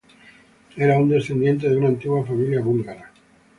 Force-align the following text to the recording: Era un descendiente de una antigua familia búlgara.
Era 0.77 0.97
un 0.97 1.09
descendiente 1.09 1.69
de 1.69 1.77
una 1.77 1.89
antigua 1.89 2.25
familia 2.25 2.59
búlgara. 2.59 3.11